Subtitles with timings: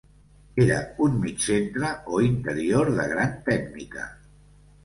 [0.63, 0.77] Era
[1.07, 4.09] un mig centre o interior de gran tècnica.